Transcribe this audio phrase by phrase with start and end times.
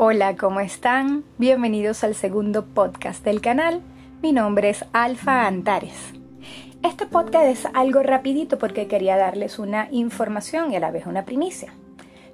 [0.00, 1.24] Hola, ¿cómo están?
[1.38, 3.82] Bienvenidos al segundo podcast del canal.
[4.22, 6.14] Mi nombre es Alfa Antares.
[6.84, 11.24] Este podcast es algo rapidito porque quería darles una información y a la vez una
[11.24, 11.74] primicia.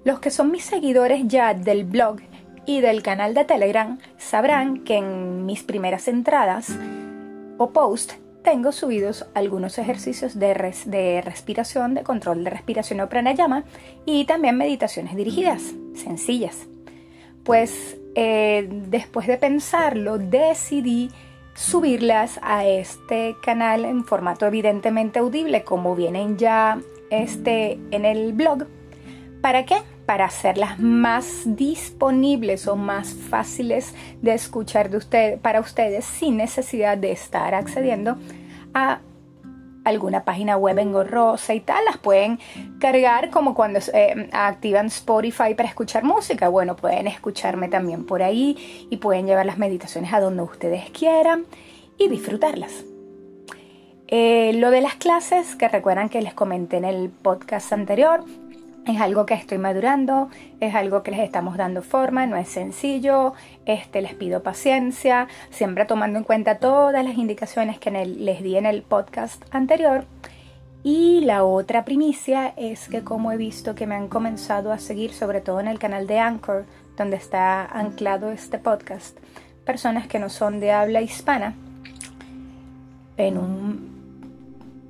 [0.05, 2.19] Los que son mis seguidores ya del blog
[2.67, 6.69] y del canal de Telegram sabrán que en mis primeras entradas
[7.57, 8.13] o post
[8.43, 10.49] tengo subidos algunos ejercicios de,
[10.85, 13.65] de respiración, de control de respiración o pranayama
[14.05, 15.63] y también meditaciones dirigidas,
[15.95, 16.69] sencillas.
[17.45, 21.11] Pues eh, después de pensarlo decidí
[21.55, 26.81] subirlas a este canal en formato evidentemente audible como vienen ya
[27.11, 28.67] este en el blog.
[29.41, 29.77] ¿Para qué?
[30.07, 37.13] Para hacerlas más disponibles o más fáciles de escuchar de para ustedes sin necesidad de
[37.13, 38.17] estar accediendo
[38.75, 39.01] a
[39.85, 42.39] alguna página web engorrosa y tal, las pueden
[42.81, 46.49] cargar como cuando eh, activan Spotify para escuchar música.
[46.49, 51.45] Bueno, pueden escucharme también por ahí y pueden llevar las meditaciones a donde ustedes quieran
[51.99, 52.85] y disfrutarlas.
[54.09, 58.25] Eh, lo de las clases, que recuerdan que les comenté en el podcast anterior,
[58.87, 60.29] es algo que estoy madurando,
[60.61, 63.33] es algo que les estamos dando forma, no es sencillo,
[63.65, 68.67] este, les pido paciencia, siempre tomando en cuenta todas las indicaciones que les di en
[68.67, 70.05] el podcast anterior.
[70.83, 75.15] Y la otra primicia es que como he visto que me han comenzado a seguir,
[75.15, 76.67] sobre todo en el canal de Anchor,
[76.99, 79.17] donde está anclado este podcast,
[79.65, 81.55] personas que no son de habla hispana,
[83.17, 83.94] en un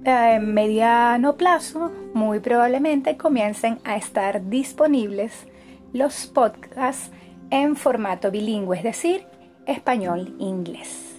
[0.04, 5.32] eh, mediano plazo, muy probablemente comiencen a estar disponibles
[5.92, 7.10] los podcasts
[7.50, 9.26] en formato bilingüe, es decir,
[9.66, 11.14] español-inglés.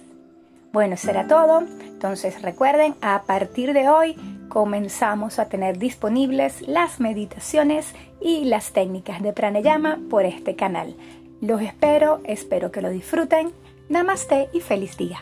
[0.72, 1.62] Bueno, será todo.
[1.80, 4.14] Entonces recuerden, a partir de hoy
[4.48, 10.94] comenzamos a tener disponibles las meditaciones y las técnicas de pranayama por este canal.
[11.40, 13.52] Los espero, espero que lo disfruten.
[13.88, 15.20] Namaste y feliz día.